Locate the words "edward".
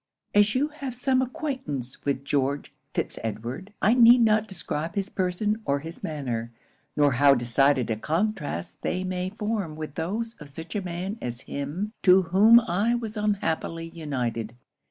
3.23-3.71